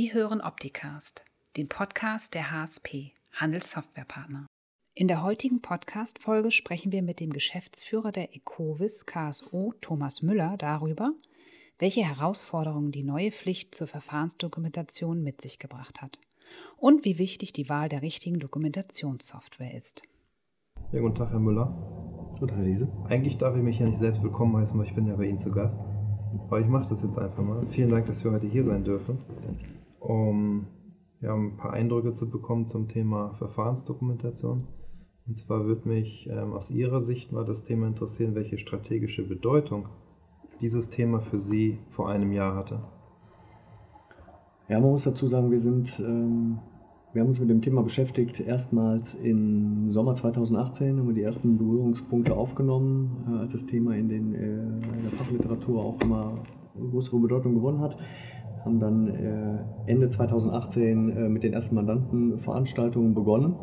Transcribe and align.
Sie 0.00 0.14
hören 0.14 0.40
Opticast, 0.40 1.24
den 1.56 1.68
Podcast 1.68 2.32
der 2.34 2.52
HSP, 2.52 3.10
Handelssoftwarepartner. 3.32 4.46
In 4.94 5.08
der 5.08 5.24
heutigen 5.24 5.60
Podcast-Folge 5.60 6.52
sprechen 6.52 6.92
wir 6.92 7.02
mit 7.02 7.18
dem 7.18 7.30
Geschäftsführer 7.30 8.12
der 8.12 8.32
Ecovis 8.36 9.06
KSO, 9.06 9.74
Thomas 9.80 10.22
Müller, 10.22 10.54
darüber, 10.56 11.14
welche 11.80 12.02
Herausforderungen 12.02 12.92
die 12.92 13.02
neue 13.02 13.32
Pflicht 13.32 13.74
zur 13.74 13.88
Verfahrensdokumentation 13.88 15.20
mit 15.20 15.40
sich 15.40 15.58
gebracht 15.58 16.00
hat 16.00 16.20
und 16.76 17.04
wie 17.04 17.18
wichtig 17.18 17.52
die 17.52 17.68
Wahl 17.68 17.88
der 17.88 18.02
richtigen 18.02 18.38
Dokumentationssoftware 18.38 19.74
ist. 19.74 20.04
Ja, 20.92 21.00
guten 21.00 21.16
Tag, 21.16 21.30
Herr 21.30 21.40
Müller. 21.40 22.36
Guten 22.38 22.54
Tag, 22.54 22.64
Liese. 22.64 22.86
Eigentlich 23.08 23.36
darf 23.38 23.56
ich 23.56 23.62
mich 23.64 23.80
ja 23.80 23.86
nicht 23.86 23.98
selbst 23.98 24.22
willkommen 24.22 24.58
heißen, 24.58 24.78
weil 24.78 24.86
ich 24.86 24.94
bin 24.94 25.08
ja 25.08 25.16
bei 25.16 25.24
Ihnen 25.24 25.40
zu 25.40 25.50
Gast. 25.50 25.80
Aber 26.46 26.60
ich 26.60 26.68
mache 26.68 26.88
das 26.88 27.02
jetzt 27.02 27.18
einfach 27.18 27.42
mal. 27.42 27.66
Vielen 27.72 27.90
Dank, 27.90 28.06
dass 28.06 28.22
wir 28.22 28.30
heute 28.30 28.46
hier 28.46 28.64
sein 28.64 28.84
dürfen, 28.84 29.18
um 30.00 30.66
ja, 31.20 31.34
ein 31.34 31.56
paar 31.56 31.72
Eindrücke 31.72 32.12
zu 32.12 32.30
bekommen 32.30 32.66
zum 32.66 32.88
Thema 32.88 33.34
Verfahrensdokumentation. 33.38 34.66
Und 35.26 35.36
zwar 35.36 35.66
würde 35.66 35.88
mich 35.88 36.28
ähm, 36.30 36.52
aus 36.52 36.70
Ihrer 36.70 37.02
Sicht 37.02 37.32
mal 37.32 37.44
das 37.44 37.64
Thema 37.64 37.86
interessieren, 37.86 38.34
welche 38.34 38.58
strategische 38.58 39.22
Bedeutung 39.22 39.88
dieses 40.60 40.88
Thema 40.88 41.20
für 41.20 41.40
Sie 41.40 41.78
vor 41.90 42.08
einem 42.08 42.32
Jahr 42.32 42.54
hatte. 42.54 42.80
Ja, 44.68 44.80
man 44.80 44.90
muss 44.90 45.04
dazu 45.04 45.28
sagen, 45.28 45.50
wir 45.50 45.60
sind 45.60 46.00
ähm, 46.00 46.58
wir 47.14 47.22
haben 47.22 47.30
uns 47.30 47.40
mit 47.40 47.48
dem 47.48 47.62
Thema 47.62 47.82
beschäftigt. 47.82 48.38
Erstmals 48.38 49.14
im 49.14 49.90
Sommer 49.90 50.14
2018 50.14 50.98
haben 50.98 51.08
wir 51.08 51.14
die 51.14 51.22
ersten 51.22 51.56
Berührungspunkte 51.56 52.36
aufgenommen, 52.36 53.24
äh, 53.28 53.38
als 53.38 53.52
das 53.52 53.64
Thema 53.64 53.96
in, 53.96 54.08
den, 54.10 54.34
äh, 54.34 54.38
in 54.38 55.02
der 55.02 55.10
Fachliteratur 55.12 55.82
auch 55.82 56.00
immer 56.02 56.34
größere 56.90 57.18
Bedeutung 57.18 57.54
gewonnen 57.54 57.80
hat. 57.80 57.96
Haben 58.68 58.80
dann 58.80 59.08
äh, 59.08 59.90
Ende 59.90 60.10
2018 60.10 61.08
äh, 61.08 61.28
mit 61.30 61.42
den 61.42 61.54
ersten 61.54 61.74
Mandantenveranstaltungen 61.74 63.14
begonnen 63.14 63.56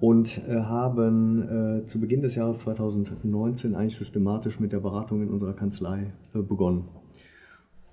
und 0.00 0.42
äh, 0.48 0.56
haben 0.56 1.84
zu 1.86 2.00
Beginn 2.00 2.22
des 2.22 2.34
Jahres 2.34 2.58
2019 2.58 3.76
eigentlich 3.76 3.96
systematisch 3.96 4.58
mit 4.58 4.72
der 4.72 4.80
Beratung 4.80 5.22
in 5.22 5.30
unserer 5.30 5.52
Kanzlei 5.52 6.12
begonnen. 6.32 6.88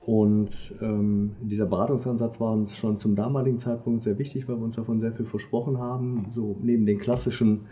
Und 0.01 0.75
ähm, 0.81 1.35
dieser 1.39 1.67
Beratungsansatz 1.67 2.39
war 2.39 2.51
uns 2.51 2.75
schon 2.75 2.97
zum 2.97 3.15
damaligen 3.15 3.59
Zeitpunkt 3.59 4.01
sehr 4.01 4.17
wichtig, 4.17 4.49
weil 4.49 4.57
wir 4.57 4.63
uns 4.63 4.75
davon 4.75 4.99
sehr 4.99 5.13
viel 5.13 5.27
versprochen 5.27 5.77
haben. 5.77 6.31
So 6.33 6.57
neben 6.63 6.87
den 6.87 6.97
klassischen 6.97 7.67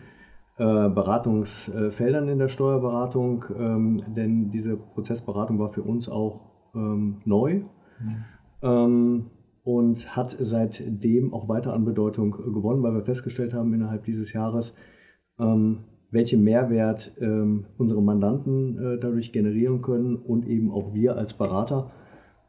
äh, 0.57 0.63
Beratungsfeldern 0.63 2.29
in 2.29 2.37
der 2.37 2.47
Steuerberatung, 2.47 3.43
ähm, 3.57 4.03
denn 4.15 4.51
diese 4.51 4.77
Prozessberatung 4.77 5.57
war 5.57 5.69
für 5.69 5.81
uns 5.81 6.07
auch 6.07 6.41
ähm, 6.75 7.17
neu 7.25 7.63
mhm. 7.99 8.25
Ähm, 8.61 9.27
und 9.63 10.15
hat 10.15 10.35
seitdem 10.39 11.33
auch 11.33 11.47
weiter 11.47 11.73
an 11.73 11.85
Bedeutung 11.85 12.31
gewonnen, 12.31 12.81
weil 12.81 12.95
wir 12.95 13.03
festgestellt 13.03 13.53
haben 13.53 13.73
innerhalb 13.73 14.03
dieses 14.05 14.33
Jahres, 14.33 14.73
ähm, 15.39 15.83
welchen 16.09 16.43
Mehrwert 16.43 17.11
ähm, 17.21 17.65
unsere 17.77 18.01
Mandanten 18.01 18.77
äh, 18.77 18.99
dadurch 18.99 19.31
generieren 19.31 19.81
können 19.81 20.15
und 20.15 20.47
eben 20.47 20.71
auch 20.71 20.93
wir 20.93 21.15
als 21.15 21.33
Berater 21.33 21.91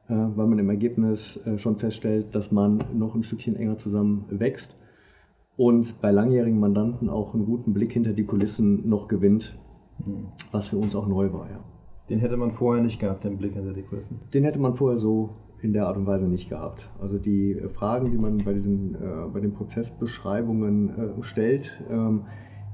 äh, 0.08 0.14
weil 0.14 0.46
man 0.46 0.58
im 0.58 0.68
Ergebnis 0.68 1.38
äh, 1.46 1.58
schon 1.58 1.76
feststellt, 1.76 2.34
dass 2.34 2.52
man 2.52 2.84
noch 2.92 3.14
ein 3.14 3.22
Stückchen 3.22 3.56
enger 3.56 3.78
zusammen 3.78 4.26
wächst 4.28 4.76
und 5.56 6.00
bei 6.00 6.10
langjährigen 6.10 6.58
Mandanten 6.58 7.08
auch 7.08 7.34
einen 7.34 7.46
guten 7.46 7.72
Blick 7.72 7.92
hinter 7.92 8.12
die 8.12 8.24
Kulissen 8.24 8.88
noch 8.88 9.08
gewinnt, 9.08 9.58
mhm. 10.04 10.28
was 10.50 10.68
für 10.68 10.76
uns 10.76 10.94
auch 10.94 11.06
neu 11.06 11.32
war. 11.32 11.48
Ja. 11.50 11.64
Den 12.08 12.18
hätte 12.18 12.36
man 12.36 12.52
vorher 12.52 12.82
nicht 12.82 12.98
gehabt, 12.98 13.24
den 13.24 13.38
Blick 13.38 13.54
hinter 13.54 13.72
die 13.72 13.82
Kulissen? 13.82 14.20
Den 14.34 14.44
hätte 14.44 14.58
man 14.58 14.74
vorher 14.74 14.98
so 14.98 15.30
in 15.62 15.72
der 15.72 15.86
Art 15.86 15.96
und 15.96 16.06
Weise 16.06 16.26
nicht 16.26 16.48
gehabt. 16.48 16.90
Also 17.00 17.18
die 17.18 17.52
äh, 17.52 17.68
Fragen, 17.68 18.10
die 18.10 18.18
man 18.18 18.38
bei, 18.38 18.52
diesen, 18.52 18.94
äh, 18.96 18.98
bei 19.32 19.40
den 19.40 19.52
Prozessbeschreibungen 19.52 20.88
äh, 21.20 21.22
stellt, 21.22 21.80
ähm, 21.90 22.22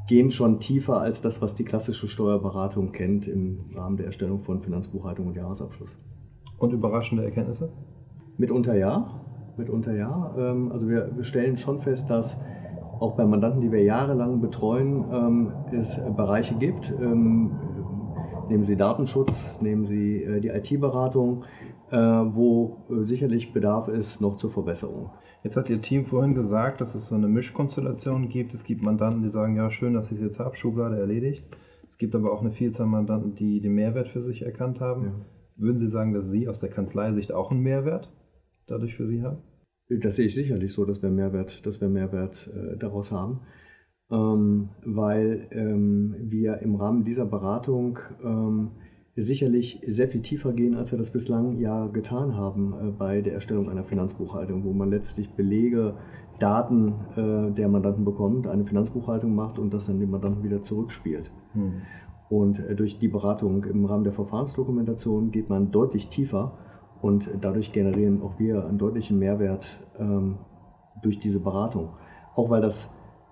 gehen 0.09 0.31
schon 0.31 0.59
tiefer 0.59 1.01
als 1.01 1.21
das, 1.21 1.43
was 1.43 1.55
die 1.55 1.65
klassische 1.65 2.09
Steuerberatung 2.09 2.93
kennt 2.93 3.29
im 3.29 3.61
Rahmen 3.75 3.99
der 3.99 4.07
Erstellung 4.07 4.41
von 4.41 4.63
Finanzbuchhaltung 4.63 5.29
und 5.29 5.37
Jahresabschluss. 5.37 6.01
Und 6.59 6.73
überraschende 6.73 7.25
Erkenntnisse? 7.25 7.71
Mitunter 8.39 8.75
ja. 8.75 9.21
Mitunter 9.59 9.95
ja. 9.95 10.35
Ähm, 10.39 10.73
also 10.73 10.89
wir, 10.89 11.11
stellen 11.23 11.59
schon 11.59 11.81
fest, 11.81 12.09
dass 12.09 12.41
auch 13.01 13.17
bei 13.17 13.27
Mandanten, 13.27 13.61
die 13.61 13.71
wir 13.71 13.83
jahrelang 13.83 14.41
betreuen, 14.41 15.05
ähm, 15.13 15.53
es 15.73 16.01
Bereiche 16.17 16.55
gibt. 16.55 16.93
Ähm, 17.01 17.53
nehmen 18.49 18.65
Sie 18.65 18.77
Datenschutz, 18.77 19.33
nehmen 19.61 19.87
Sie 19.87 20.23
äh, 20.23 20.41
die 20.41 20.49
IT-Beratung, 20.49 21.45
äh, 21.91 21.97
wo 21.97 22.79
äh, 22.91 23.05
sicherlich 23.05 23.53
Bedarf 23.53 23.89
ist 23.89 24.21
noch 24.21 24.37
zur 24.37 24.51
Verbesserung. 24.51 25.11
Jetzt 25.45 25.57
hat 25.57 25.71
Ihr 25.71 25.81
Team 25.81 26.07
vorhin 26.07 26.35
gesagt, 26.35 26.81
dass 26.81 26.95
es 26.95 27.07
so 27.07 27.15
eine 27.15 27.29
Mischkonstellation 27.29 28.29
gibt. 28.29 28.55
Es 28.55 28.65
gibt 28.65 28.83
Mandanten, 28.83 29.23
die 29.23 29.31
sagen, 29.31 29.57
ja, 29.57 29.71
schön, 29.71 29.95
dass 29.95 30.11
ich 30.11 30.19
es 30.19 30.25
jetzt 30.25 30.39
habe, 30.39 30.57
Schublade 30.57 30.99
erledigt. 30.99 31.45
Es 31.89 31.97
gibt 31.97 32.15
aber 32.15 32.33
auch 32.33 32.41
eine 32.41 32.53
Vielzahl 32.53 32.87
Mandanten, 32.87 33.35
die 33.35 33.61
den 33.61 33.75
Mehrwert 33.75 34.09
für 34.09 34.23
sich 34.23 34.43
erkannt 34.43 34.81
haben. 34.81 35.05
Ja. 35.05 35.13
Würden 35.57 35.79
Sie 35.79 35.89
sagen, 35.89 36.13
dass 36.13 36.31
Sie 36.31 36.49
aus 36.49 36.61
der 36.61 36.71
Kanzleisicht 36.71 37.33
auch 37.33 37.51
einen 37.51 37.61
Mehrwert 37.61 38.13
dadurch 38.67 38.97
für 38.97 39.07
Sie 39.07 39.23
haben? 39.23 39.39
Das 39.89 40.17
sehe 40.17 40.27
ich 40.27 40.35
sicherlich 40.35 40.73
so, 40.75 40.85
dass 40.85 41.03
wir 41.03 41.11
Mehrwert, 41.11 41.65
dass 41.67 41.81
wir 41.81 41.89
Mehrwert 41.89 42.51
äh, 42.55 42.77
daraus 42.77 43.11
haben, 43.11 43.41
ähm, 44.11 44.71
weil 44.85 45.49
ähm, 45.51 46.15
wir 46.21 46.59
im 46.59 46.75
Rahmen 46.77 47.05
dieser 47.05 47.27
Beratung 47.27 47.99
ähm, 48.25 48.71
sicherlich 49.17 49.83
sehr 49.87 50.09
viel 50.09 50.23
tiefer 50.23 50.53
gehen, 50.53 50.77
als 50.77 50.93
wir 50.93 50.99
das 50.99 51.11
bislang 51.11 51.59
ja 51.59 51.87
getan 51.89 52.37
haben 52.37 52.73
äh, 52.73 52.91
bei 52.91 53.21
der 53.21 53.35
Erstellung 53.35 53.69
einer 53.69 53.85
Finanzbuchhaltung, 53.85 54.65
wo 54.65 54.73
man 54.73 54.91
letztlich 54.91 55.31
Belege, 55.31 55.95
Daten 56.39 56.95
äh, 57.17 57.53
der 57.53 57.69
Mandanten 57.69 58.05
bekommt, 58.05 58.47
eine 58.47 58.65
Finanzbuchhaltung 58.65 59.35
macht 59.35 59.59
und 59.59 59.75
das 59.75 59.87
dann 59.87 59.99
dem 59.99 60.11
Mandanten 60.11 60.45
wieder 60.45 60.63
zurückspielt. 60.63 61.31
Hm. 61.53 61.83
Und 62.31 62.61
äh, 62.61 62.77
durch 62.77 62.99
die 62.99 63.09
Beratung 63.09 63.65
im 63.65 63.85
Rahmen 63.85 64.05
der 64.05 64.13
Verfahrensdokumentation 64.13 65.33
geht 65.33 65.49
man 65.49 65.73
deutlich 65.73 66.09
tiefer 66.09 66.53
und 67.03 67.29
dadurch 67.41 67.73
generieren 67.73 68.23
auch 68.23 68.39
wir 68.39 68.67
einen 68.67 68.79
deutlichen 68.79 69.19
Mehrwert 69.19 69.67
ähm, 69.99 70.39
durch 71.03 71.19
diese 71.19 71.41
Beratung. 71.41 71.91
Auch 72.35 72.51
weil 72.51 72.61
das 72.61 72.89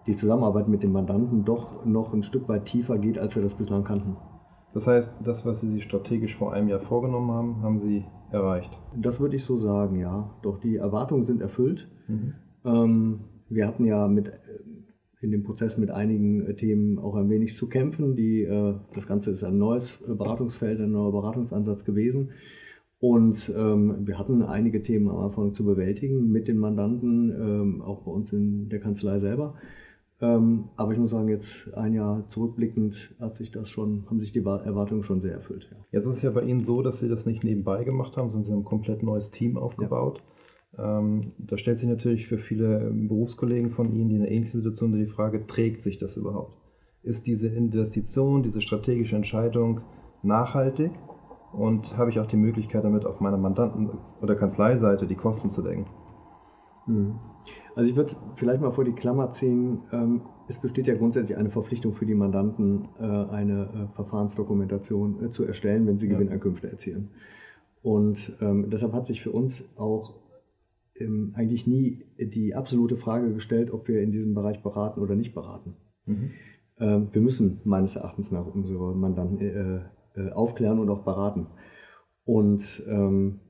die 0.07 0.17
Zusammenarbeit 0.17 0.69
mit 0.69 0.83
den 0.83 0.93
Mandanten 0.93 1.45
doch 1.45 1.85
noch 1.85 2.13
ein 2.13 2.23
Stück 2.23 2.49
weit 2.49 2.67
tiefer 2.67 2.99
geht, 2.99 3.19
als 3.19 3.35
wir 3.35 3.43
das 3.43 3.55
bislang 3.55 3.85
kannten. 3.85 4.17
Das 4.75 4.87
heißt, 4.87 5.13
das, 5.25 5.47
was 5.47 5.61
Sie 5.61 5.71
sich 5.71 5.85
strategisch 5.85 6.37
vor 6.37 6.53
einem 6.53 6.69
Jahr 6.69 6.81
vorgenommen 6.81 7.31
haben, 7.31 7.63
haben 7.63 7.79
Sie 7.79 8.05
erreicht? 8.31 8.79
Das 8.95 9.21
würde 9.21 9.37
ich 9.37 9.45
so 9.45 9.57
sagen, 9.57 9.99
ja. 9.99 10.35
Doch 10.43 10.59
die 10.59 10.77
Erwartungen 10.77 11.25
sind 11.25 11.41
erfüllt. 11.41 11.89
Mhm. 12.09 12.35
Ähm, 12.65 13.21
wir 13.49 13.67
hatten 13.67 13.85
ja 13.85 14.07
mit 14.07 14.33
in 15.21 15.31
dem 15.31 15.43
Prozess 15.43 15.79
mit 15.79 15.91
einigen 15.91 16.47
äh, 16.47 16.55
Themen 16.55 16.99
auch 16.99 17.15
ein 17.17 17.31
wenig 17.31 17.57
zu 17.57 17.69
kämpfen. 17.69 18.17
Die, 18.17 18.43
äh, 18.43 18.75
das 18.95 19.07
Ganze 19.07 19.31
ist 19.31 19.45
ein 19.45 19.59
neues 19.59 20.01
äh, 20.07 20.15
Beratungsfeld, 20.15 20.81
ein 20.81 20.93
neuer 20.93 21.13
Beratungsansatz 21.13 21.85
gewesen. 21.85 22.31
Und 22.99 23.53
ähm, 23.57 24.07
wir 24.07 24.19
hatten 24.19 24.43
einige 24.43 24.83
Themen 24.83 25.09
am 25.09 25.19
Anfang 25.19 25.53
zu 25.53 25.65
bewältigen 25.65 26.31
mit 26.31 26.49
den 26.49 26.59
Mandanten, 26.59 27.31
ähm, 27.31 27.83
auch 27.83 28.05
bei 28.05 28.11
uns 28.11 28.33
in 28.33 28.69
der 28.69 28.81
Kanzlei 28.81 29.19
selber. 29.19 29.55
Ähm, 30.21 30.71
aber 30.77 30.93
ich 30.93 30.99
muss 30.99 31.11
sagen, 31.11 31.29
jetzt 31.29 31.73
ein 31.75 31.93
Jahr 31.93 32.25
zurückblickend 32.31 33.15
hat 33.21 33.37
sich 33.37 33.51
das 33.51 33.69
schon, 33.69 34.07
haben 34.09 34.19
sich 34.19 34.33
die 34.33 34.39
Erwartungen 34.39 35.03
schon 35.03 35.21
sehr 35.21 35.35
erfüllt. 35.35 35.69
Ja. 35.71 35.77
Jetzt 35.93 36.07
ist 36.07 36.17
es 36.17 36.23
ja 36.23 36.31
bei 36.31 36.43
Ihnen 36.43 36.63
so, 36.63 36.81
dass 36.81 37.01
Sie 37.01 37.09
das 37.09 37.27
nicht 37.27 37.45
nebenbei 37.45 37.85
gemacht 37.85 38.17
haben, 38.17 38.31
sondern 38.31 38.45
Sie 38.45 38.53
haben 38.53 38.61
ein 38.61 38.65
komplett 38.65 39.03
neues 39.03 39.31
Team 39.31 39.59
aufgebaut. 39.59 40.23
Ja. 40.77 40.99
Ähm, 40.99 41.33
da 41.39 41.59
stellt 41.59 41.79
sich 41.79 41.89
natürlich 41.89 42.27
für 42.29 42.39
viele 42.39 42.91
Berufskollegen 42.93 43.71
von 43.71 43.93
Ihnen, 43.93 44.09
die 44.09 44.17
in 44.17 44.23
einer 44.23 44.31
ähnlichen 44.31 44.61
Situation 44.61 44.93
sind, 44.93 45.03
die 45.03 45.11
Frage, 45.11 45.47
trägt 45.47 45.83
sich 45.83 45.99
das 45.99 46.17
überhaupt? 46.17 46.57
Ist 47.03 47.27
diese 47.27 47.49
Investition, 47.49 48.43
diese 48.43 48.61
strategische 48.63 49.17
Entscheidung 49.17 49.83
nachhaltig? 50.23 50.93
Und 51.53 51.97
habe 51.97 52.11
ich 52.11 52.21
auch 52.21 52.27
die 52.27 52.37
Möglichkeit, 52.37 52.85
damit 52.85 53.07
auf 53.07 53.21
meiner 53.21 53.39
Mandanten- 53.39 53.91
oder 54.21 54.35
Kanzleiseite 54.35 55.07
die 55.07 55.15
Kosten 55.15 55.51
zu 55.51 55.63
decken? 55.63 55.87
Hm. 56.87 57.17
Also 57.75 57.91
ich 57.91 57.97
würde 57.97 58.17
vielleicht 58.37 58.61
mal 58.61 58.73
vor 58.73 58.85
die 58.85 58.93
Klammer 58.93 59.31
ziehen, 59.33 59.83
ähm, 59.93 60.23
es 60.49 60.59
besteht 60.59 60.87
ja 60.87 60.95
grundsätzlich 60.95 61.37
eine 61.37 61.51
Verpflichtung 61.51 61.95
für 61.95 62.07
die 62.07 62.15
Mandanten, 62.15 62.89
äh, 62.99 63.03
eine 63.03 63.89
äh, 63.91 63.95
Verfahrensdokumentation 63.95 65.25
äh, 65.25 65.31
zu 65.31 65.45
erstellen, 65.45 65.87
wenn 65.87 65.99
sie 65.99 66.07
ja. 66.07 66.15
Gewinnankünfte 66.15 66.71
erzielen. 66.71 67.11
Und 67.83 68.37
ähm, 68.41 68.71
deshalb 68.71 68.93
hat 68.93 69.07
sich 69.07 69.23
für 69.23 69.31
uns 69.31 69.69
auch 69.77 70.15
ähm, 70.95 71.33
eigentlich 71.37 71.67
nie 71.67 72.05
die 72.19 72.55
absolute 72.55 72.97
Frage 72.97 73.33
gestellt, 73.33 73.73
ob 73.73 73.89
wir 73.89 74.01
in 74.01 74.13
diesem 74.13 74.35
Bereich 74.35 74.63
beraten 74.63 75.01
oder 75.01 75.15
nicht 75.15 75.35
beraten. 75.35 75.75
Mhm. 76.07 76.31
Wir 76.79 77.23
müssen 77.23 77.63
meines 77.65 77.97
Erachtens 77.97 78.31
nach 78.31 78.47
unsere 78.47 78.95
Mandanten 78.95 79.87
aufklären 80.35 80.79
und 80.79 80.91
auch 80.91 81.05
beraten. 81.05 81.47
Und 82.27 82.85
ähm, 82.87 83.41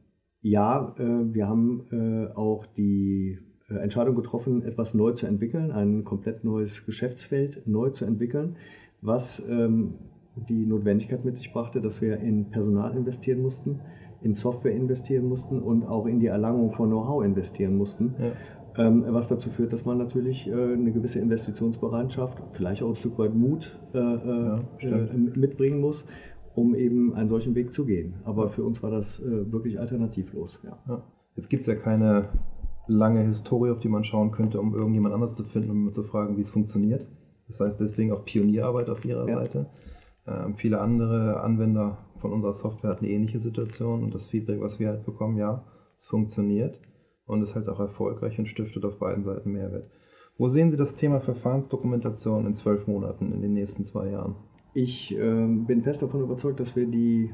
ja, 0.48 0.94
äh, 0.98 1.02
wir 1.02 1.48
haben 1.48 1.82
äh, 1.90 2.37
auch 2.37 2.66
die 2.76 3.38
äh, 3.69 3.75
Entscheidung 3.75 4.14
getroffen, 4.14 4.62
etwas 4.62 4.94
neu 4.94 5.12
zu 5.12 5.26
entwickeln, 5.26 5.72
ein 5.72 6.04
komplett 6.04 6.44
neues 6.44 6.87
Geschäftsfeld 6.87 7.66
neu 7.66 7.90
zu 7.90 8.04
entwickeln, 8.04 8.56
was 9.02 9.43
ähm, 9.48 9.94
die 10.48 10.64
Notwendigkeit 10.64 11.25
mit 11.25 11.37
sich 11.37 11.52
brachte, 11.52 11.81
dass 11.81 12.00
wir 12.00 12.19
in 12.19 12.50
Personal 12.50 12.96
investieren 12.96 13.43
mussten, 13.43 13.81
in 14.22 14.34
Software 14.34 14.72
investieren 14.72 15.28
mussten 15.28 15.60
und 15.60 15.84
auch 15.84 16.06
in 16.06 16.20
die 16.20 16.26
Erlangung 16.26 16.70
von 16.72 16.90
Know-how 16.90 17.25
investieren 17.25 17.76
mussten. 17.76 18.14
Ja. 18.19 18.32
Ähm, 18.78 19.04
was 19.08 19.26
dazu 19.26 19.49
führt, 19.49 19.72
dass 19.72 19.84
man 19.87 19.99
natürlich 19.99 20.46
äh, 20.46 20.52
eine 20.52 20.92
gewisse 20.92 21.19
Investitionsbereitschaft, 21.19 22.38
vielleicht 22.52 22.82
auch 22.82 22.90
ein 22.90 22.94
Stück 22.94 23.19
weit 23.19 23.34
Mut 23.34 23.76
äh, 23.94 23.99
ja, 23.99 24.60
mitbringen 25.34 25.81
muss, 25.81 26.06
um 26.56 26.74
eben 26.74 27.14
einen 27.14 27.28
solchen 27.28 27.54
Weg 27.54 27.72
zu 27.72 27.84
gehen. 27.84 28.14
Aber 28.24 28.48
für 28.48 28.64
uns 28.64 28.82
war 28.82 28.90
das 28.90 29.20
äh, 29.20 29.52
wirklich 29.52 29.78
alternativlos. 29.78 30.58
Ja. 30.64 30.78
Ja. 30.88 31.02
Jetzt 31.36 31.50
gibt 31.50 31.60
es 31.60 31.66
ja 31.66 31.76
keine 31.76 32.30
lange 32.88 33.20
Historie, 33.20 33.70
auf 33.70 33.78
die 33.80 33.88
man 33.88 34.04
schauen 34.04 34.30
könnte, 34.30 34.58
um 34.58 34.74
irgendjemand 34.74 35.14
anders 35.14 35.36
zu 35.36 35.44
finden, 35.44 35.70
um 35.70 35.92
zu 35.92 36.02
fragen, 36.02 36.36
wie 36.38 36.40
es 36.40 36.50
funktioniert. 36.50 37.06
Das 37.46 37.60
heißt 37.60 37.78
deswegen 37.78 38.10
auch 38.12 38.24
Pionierarbeit 38.24 38.88
auf 38.88 39.04
Ihrer 39.04 39.26
Seite. 39.26 39.66
Ähm, 40.26 40.56
viele 40.56 40.80
andere 40.80 41.40
Anwender 41.40 41.98
von 42.20 42.32
unserer 42.32 42.54
Software 42.54 42.90
hatten 42.90 43.04
eine 43.04 43.14
ähnliche 43.14 43.38
Situation 43.38 44.02
und 44.02 44.14
das 44.14 44.26
Feedback, 44.28 44.60
was 44.60 44.80
wir 44.80 44.88
halt 44.88 45.04
bekommen, 45.04 45.36
ja, 45.36 45.62
es 45.98 46.06
funktioniert 46.06 46.80
und 47.26 47.42
ist 47.42 47.54
halt 47.54 47.68
auch 47.68 47.80
erfolgreich 47.80 48.38
und 48.38 48.48
stiftet 48.48 48.84
auf 48.84 48.98
beiden 48.98 49.24
Seiten 49.24 49.52
Mehrwert. 49.52 49.90
Wo 50.38 50.48
sehen 50.48 50.70
Sie 50.70 50.76
das 50.78 50.96
Thema 50.96 51.20
Verfahrensdokumentation 51.20 52.46
in 52.46 52.54
zwölf 52.54 52.86
Monaten, 52.86 53.32
in 53.32 53.42
den 53.42 53.52
nächsten 53.52 53.84
zwei 53.84 54.08
Jahren? 54.10 54.36
Ich 54.76 55.17
äh, 55.17 55.46
bin 55.46 55.82
fest 55.82 56.02
davon 56.02 56.20
überzeugt, 56.20 56.61
dass 56.61 56.76
wir 56.76 56.87
die, 56.87 57.32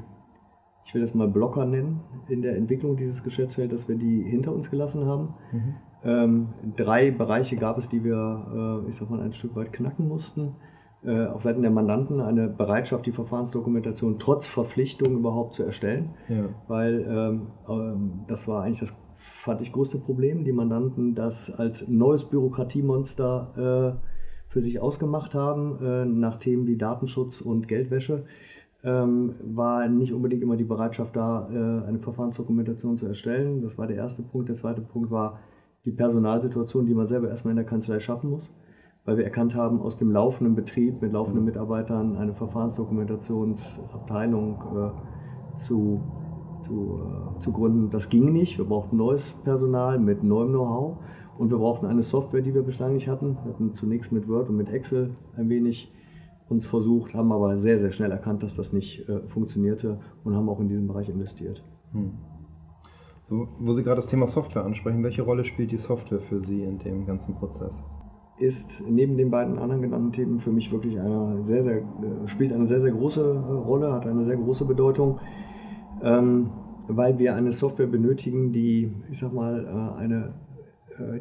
ich 0.85 0.93
will 0.93 1.01
das 1.01 1.13
mal 1.13 1.27
Blocker 1.27 1.65
nennen, 1.65 1.99
in 2.29 2.41
der 2.41 2.55
Entwicklung 2.55 2.95
dieses 2.95 3.21
Geschäftsfelds, 3.21 3.73
dass 3.73 3.89
wir 3.89 3.97
die 3.97 4.23
hinter 4.23 4.53
uns 4.53 4.71
gelassen 4.71 5.05
haben. 5.05 5.33
Mhm. 5.51 5.75
Ähm, 6.05 6.47
drei 6.77 7.11
Bereiche 7.11 7.57
gab 7.57 7.77
es, 7.77 7.89
die 7.89 8.01
wir, 8.05 8.85
äh, 8.85 8.89
ich 8.89 8.95
sag 8.95 9.09
mal, 9.09 9.19
ein 9.19 9.33
Stück 9.33 9.57
weit 9.57 9.73
knacken 9.73 10.07
mussten. 10.07 10.55
Äh, 11.03 11.25
auf 11.25 11.41
Seiten 11.41 11.63
der 11.63 11.71
Mandanten 11.71 12.21
eine 12.21 12.47
Bereitschaft, 12.47 13.05
die 13.07 13.11
Verfahrensdokumentation 13.11 14.19
trotz 14.19 14.47
Verpflichtung 14.47 15.11
überhaupt 15.11 15.55
zu 15.55 15.63
erstellen, 15.63 16.11
ja. 16.29 16.45
weil 16.69 17.05
ähm, 17.05 17.47
ähm, 17.67 18.11
das 18.29 18.47
war 18.47 18.63
eigentlich 18.63 18.79
das 18.79 18.97
fand 19.17 19.59
ich 19.59 19.73
größte 19.73 19.97
Problem. 19.97 20.45
Die 20.45 20.53
Mandanten 20.53 21.13
das 21.13 21.51
als 21.51 21.89
neues 21.89 22.23
Bürokratiemonster 22.23 23.99
äh, 23.99 24.12
für 24.53 24.61
sich 24.61 24.79
ausgemacht 24.79 25.33
haben, 25.33 25.83
äh, 25.83 26.05
nach 26.05 26.37
Themen 26.37 26.67
wie 26.67 26.77
Datenschutz 26.77 27.41
und 27.41 27.67
Geldwäsche. 27.67 28.25
Ähm, 28.83 29.33
war 29.43 29.87
nicht 29.87 30.13
unbedingt 30.13 30.43
immer 30.43 30.57
die 30.57 30.63
Bereitschaft 30.63 31.15
da, 31.15 31.49
äh, 31.51 31.87
eine 31.87 31.97
Verfahrensdokumentation 31.99 32.97
zu 32.97 33.07
erstellen. 33.07 33.63
Das 33.63 33.79
war 33.79 33.87
der 33.87 33.95
erste 33.95 34.21
Punkt. 34.21 34.49
Der 34.49 34.55
zweite 34.55 34.81
Punkt 34.81 35.09
war 35.09 35.39
die 35.85 35.91
Personalsituation, 35.91 36.85
die 36.85 36.93
man 36.93 37.07
selber 37.07 37.29
erstmal 37.29 37.53
in 37.53 37.57
der 37.57 37.65
Kanzlei 37.65 37.99
schaffen 37.99 38.29
muss, 38.29 38.53
weil 39.05 39.17
wir 39.17 39.23
erkannt 39.23 39.55
haben, 39.55 39.81
aus 39.81 39.97
dem 39.97 40.11
laufenden 40.11 40.53
Betrieb 40.53 41.01
mit 41.01 41.13
laufenden 41.13 41.45
Mitarbeitern 41.45 42.15
eine 42.15 42.35
Verfahrensdokumentationsabteilung 42.35 44.61
äh, 44.75 44.91
zu 45.57 46.03
zu, 46.63 47.01
zu 47.39 47.51
gründen. 47.51 47.89
Das 47.91 48.09
ging 48.09 48.31
nicht. 48.31 48.57
Wir 48.57 48.63
brauchten 48.63 48.95
neues 48.95 49.33
Personal 49.43 49.99
mit 49.99 50.23
neuem 50.23 50.51
Know-how 50.51 50.99
und 51.37 51.49
wir 51.49 51.57
brauchten 51.57 51.85
eine 51.85 52.03
Software, 52.03 52.41
die 52.41 52.53
wir 52.53 52.61
bislang 52.61 52.93
nicht 52.93 53.07
hatten. 53.07 53.37
Wir 53.43 53.53
hatten 53.53 53.73
zunächst 53.73 54.11
mit 54.11 54.27
Word 54.27 54.49
und 54.49 54.57
mit 54.57 54.69
Excel 54.69 55.11
ein 55.35 55.49
wenig 55.49 55.91
uns 56.49 56.65
versucht, 56.65 57.15
haben 57.15 57.31
aber 57.31 57.57
sehr, 57.57 57.79
sehr 57.79 57.91
schnell 57.91 58.11
erkannt, 58.11 58.43
dass 58.43 58.55
das 58.55 58.73
nicht 58.73 59.07
äh, 59.09 59.21
funktionierte 59.29 59.99
und 60.23 60.35
haben 60.35 60.49
auch 60.49 60.59
in 60.59 60.67
diesem 60.67 60.87
Bereich 60.87 61.09
investiert. 61.09 61.63
Hm. 61.93 62.11
So, 63.23 63.47
wo 63.59 63.73
Sie 63.73 63.83
gerade 63.83 63.95
das 63.95 64.07
Thema 64.07 64.27
Software 64.27 64.65
ansprechen, 64.65 65.03
welche 65.03 65.21
Rolle 65.21 65.45
spielt 65.45 65.71
die 65.71 65.77
Software 65.77 66.19
für 66.19 66.41
Sie 66.41 66.61
in 66.61 66.79
dem 66.79 67.05
ganzen 67.05 67.35
Prozess? 67.35 67.81
Ist 68.37 68.83
neben 68.87 69.17
den 69.17 69.31
beiden 69.31 69.57
anderen 69.57 69.81
genannten 69.81 70.11
Themen 70.11 70.39
für 70.39 70.51
mich 70.51 70.71
wirklich 70.71 70.99
eine 70.99 71.39
sehr, 71.43 71.63
sehr, 71.63 71.77
äh, 71.77 72.27
spielt 72.27 72.51
eine 72.51 72.67
sehr, 72.67 72.79
sehr 72.79 72.91
große 72.91 73.21
äh, 73.21 73.51
Rolle, 73.53 73.93
hat 73.93 74.05
eine 74.05 74.23
sehr 74.23 74.35
große 74.35 74.65
Bedeutung 74.65 75.19
ähm, 76.03 76.49
weil 76.87 77.17
wir 77.17 77.35
eine 77.35 77.53
Software 77.53 77.87
benötigen, 77.87 78.51
die, 78.51 78.91
ich 79.09 79.19
sag 79.19 79.33
mal, 79.33 79.65
äh, 79.65 79.99
eine, 79.99 80.33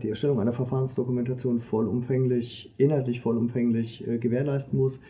die 0.02 0.08
Erstellung 0.08 0.40
einer 0.40 0.52
Verfahrensdokumentation 0.52 1.60
vollumfänglich, 1.60 2.74
inhaltlich 2.76 3.20
vollumfänglich 3.20 4.06
äh, 4.06 4.18
gewährleisten 4.18 4.78
muss, 4.78 5.00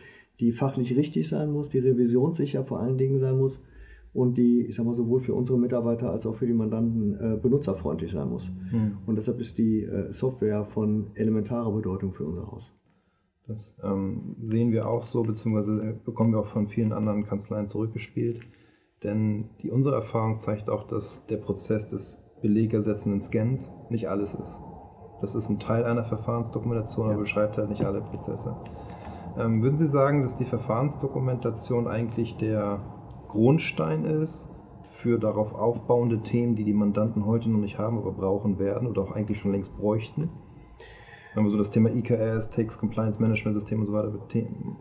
die 0.41 0.53
fachlich 0.53 0.97
richtig 0.97 1.29
sein 1.29 1.51
muss, 1.51 1.69
die 1.69 1.79
revisionssicher 1.79 2.65
vor 2.65 2.81
allen 2.81 2.99
Dingen 2.99 3.19
sein 3.19 3.39
muss 3.39 3.61
und 4.15 4.37
die, 4.37 4.63
ich 4.63 4.75
sag 4.75 4.85
mal, 4.85 4.95
sowohl 4.95 5.21
für 5.21 5.35
unsere 5.35 5.59
Mitarbeiter 5.59 6.11
als 6.11 6.27
auch 6.27 6.37
für 6.37 6.47
die 6.47 6.53
Mandanten 6.53 7.15
äh, 7.15 7.37
benutzerfreundlich 7.37 8.13
sein 8.13 8.29
muss. 8.29 8.51
Mhm. 8.71 8.99
Und 9.07 9.17
deshalb 9.17 9.41
ist 9.41 9.59
die 9.59 9.83
äh, 9.83 10.13
Software 10.13 10.67
von 10.67 11.07
elementarer 11.15 11.73
Bedeutung 11.73 12.13
für 12.13 12.25
unser 12.25 12.51
Haus. 12.51 12.71
Das 13.47 13.75
ähm, 13.83 14.37
sehen 14.41 14.71
wir 14.71 14.89
auch 14.89 15.03
so, 15.03 15.23
beziehungsweise 15.23 15.99
bekommen 16.05 16.33
wir 16.33 16.41
auch 16.41 16.49
von 16.49 16.69
vielen 16.69 16.93
anderen 16.93 17.27
Kanzleien 17.27 17.67
zurückgespielt. 17.67 18.41
Denn 19.03 19.49
die, 19.63 19.71
unsere 19.71 19.97
Erfahrung 19.97 20.39
zeigt 20.39 20.71
auch, 20.71 20.87
dass 20.87 21.27
der 21.27 21.39
Prozess 21.39 21.89
des 21.89 22.22
belegersetzenden 22.43 23.23
Scans 23.23 23.73
nicht 23.89 24.09
alles 24.09 24.35
ist. 24.35 24.61
Das 25.21 25.35
ist 25.35 25.49
ein 25.49 25.59
Teil 25.59 25.85
einer 25.85 26.05
Verfahrensdokumentation, 26.05 27.07
aber 27.07 27.21
beschreibt 27.21 27.57
halt 27.57 27.71
nicht 27.71 27.85
alle 27.85 28.01
Prozesse. 28.01 28.57
Ähm, 29.39 29.63
würden 29.63 29.79
Sie 29.79 29.87
sagen, 29.87 30.23
dass 30.23 30.37
die 30.37 30.45
Verfahrensdokumentation 30.45 31.87
eigentlich 31.87 32.37
der 32.37 32.81
Grundstein 33.29 34.05
ist 34.05 34.49
für 34.89 35.19
darauf 35.19 35.55
aufbauende 35.55 36.21
Themen, 36.23 36.55
die 36.55 36.65
die 36.65 36.75
Mandanten 36.75 37.25
heute 37.25 37.49
noch 37.49 37.61
nicht 37.61 37.79
haben, 37.79 37.99
aber 37.99 38.13
brauchen 38.13 38.59
werden 38.59 38.89
oder 38.89 39.03
auch 39.03 39.13
eigentlich 39.13 39.39
schon 39.39 39.53
längst 39.53 39.75
bräuchten? 39.77 40.29
Wenn 41.35 41.45
wir 41.45 41.51
so 41.51 41.57
das 41.57 41.71
Thema 41.71 41.91
IKS, 41.91 42.51
Takes 42.51 42.79
Compliance 42.79 43.21
Management 43.21 43.55
System 43.55 43.81
und 43.81 43.87
so 43.87 43.93
weiter 43.95 44.13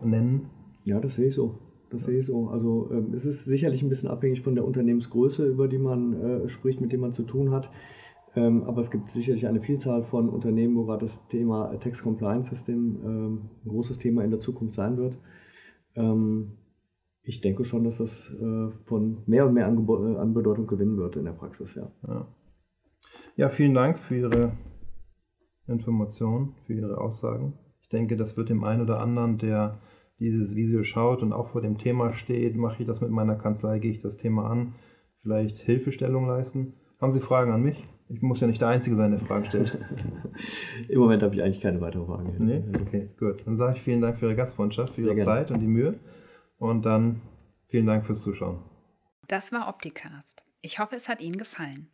nennen? 0.02 0.50
Ja, 0.84 1.00
das 1.00 1.14
sehe 1.14 1.28
ich 1.28 1.34
so. 1.34 1.58
Das 1.92 2.04
sehe 2.04 2.20
ich 2.20 2.26
so. 2.26 2.48
Also 2.48 2.90
äh, 2.90 3.14
es 3.14 3.24
ist 3.24 3.44
sicherlich 3.44 3.82
ein 3.82 3.88
bisschen 3.88 4.08
abhängig 4.08 4.40
von 4.40 4.54
der 4.54 4.64
Unternehmensgröße, 4.64 5.46
über 5.46 5.68
die 5.68 5.78
man 5.78 6.12
äh, 6.14 6.48
spricht, 6.48 6.80
mit 6.80 6.92
dem 6.92 7.00
man 7.00 7.12
zu 7.12 7.22
tun 7.22 7.50
hat. 7.50 7.70
Ähm, 8.34 8.64
aber 8.64 8.80
es 8.80 8.90
gibt 8.90 9.10
sicherlich 9.10 9.46
eine 9.46 9.60
Vielzahl 9.60 10.04
von 10.04 10.30
Unternehmen, 10.30 10.74
wo 10.76 10.86
gerade 10.86 11.04
das 11.04 11.28
Thema 11.28 11.76
Tax 11.80 12.02
Compliance 12.02 12.48
System 12.48 12.96
ähm, 13.04 13.50
ein 13.64 13.68
großes 13.68 13.98
Thema 13.98 14.24
in 14.24 14.30
der 14.30 14.40
Zukunft 14.40 14.74
sein 14.74 14.96
wird. 14.96 15.18
Ähm, 15.94 16.52
ich 17.22 17.42
denke 17.42 17.64
schon, 17.64 17.84
dass 17.84 17.98
das 17.98 18.34
äh, 18.40 18.70
von 18.86 19.22
mehr 19.26 19.46
und 19.46 19.54
mehr 19.54 19.66
Angebo 19.66 20.06
äh, 20.06 20.16
an 20.16 20.32
Bedeutung 20.32 20.66
gewinnen 20.66 20.96
wird 20.96 21.16
in 21.16 21.26
der 21.26 21.32
Praxis, 21.32 21.74
ja. 21.74 21.92
ja. 22.08 22.26
Ja, 23.36 23.48
vielen 23.50 23.74
Dank 23.74 23.98
für 23.98 24.16
Ihre 24.16 24.52
Informationen, 25.66 26.54
für 26.66 26.72
Ihre 26.72 26.98
Aussagen. 26.98 27.54
Ich 27.80 27.88
denke, 27.90 28.16
das 28.16 28.36
wird 28.36 28.48
dem 28.48 28.64
einen 28.64 28.82
oder 28.82 29.00
anderen, 29.00 29.38
der 29.38 29.78
dieses 30.30 30.54
Video 30.54 30.82
schaut 30.84 31.22
und 31.22 31.32
auch 31.32 31.48
vor 31.50 31.60
dem 31.60 31.78
Thema 31.78 32.12
steht, 32.12 32.56
mache 32.56 32.82
ich 32.82 32.86
das 32.86 33.00
mit 33.00 33.10
meiner 33.10 33.36
Kanzlei, 33.36 33.78
gehe 33.78 33.90
ich 33.90 34.00
das 34.00 34.16
Thema 34.16 34.50
an, 34.50 34.74
vielleicht 35.22 35.58
Hilfestellung 35.58 36.26
leisten. 36.26 36.74
Haben 37.00 37.12
Sie 37.12 37.20
Fragen 37.20 37.52
an 37.52 37.62
mich? 37.62 37.82
Ich 38.08 38.20
muss 38.20 38.40
ja 38.40 38.46
nicht 38.46 38.60
der 38.60 38.68
Einzige 38.68 38.94
sein, 38.94 39.10
der 39.10 39.20
Fragen 39.20 39.46
stellt. 39.46 39.78
Im 40.88 41.00
Moment 41.00 41.22
habe 41.22 41.34
ich 41.34 41.42
eigentlich 41.42 41.60
keine 41.60 41.80
weiteren 41.80 42.06
Fragen. 42.06 42.34
Nee? 42.38 42.62
Okay, 42.80 43.08
gut. 43.18 43.46
Dann 43.46 43.56
sage 43.56 43.76
ich 43.76 43.82
vielen 43.82 44.00
Dank 44.02 44.18
für 44.18 44.26
Ihre 44.26 44.36
Gastfreundschaft, 44.36 44.94
für 44.94 45.02
Sehr 45.02 45.12
Ihre 45.12 45.24
gerne. 45.24 45.30
Zeit 45.30 45.50
und 45.50 45.60
die 45.60 45.66
Mühe. 45.66 45.98
Und 46.58 46.84
dann 46.84 47.22
vielen 47.68 47.86
Dank 47.86 48.04
fürs 48.04 48.22
Zuschauen. 48.22 48.58
Das 49.28 49.50
war 49.50 49.68
Opticast. 49.68 50.44
Ich 50.60 50.78
hoffe, 50.78 50.94
es 50.94 51.08
hat 51.08 51.22
Ihnen 51.22 51.38
gefallen. 51.38 51.88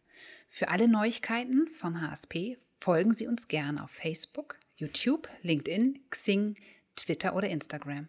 Für 0.49 0.69
alle 0.69 0.89
Neuigkeiten 0.89 1.69
von 1.69 2.01
HSP 2.01 2.59
folgen 2.81 3.13
Sie 3.13 3.29
uns 3.29 3.49
gerne 3.49 3.85
auf 3.85 3.91
Facebook, 3.91 4.57
YouTube, 4.77 5.29
LinkedIn, 5.43 6.01
Xing, 6.11 6.57
Twitter 6.97 7.37
oder 7.37 7.49
Instagram. 7.49 8.09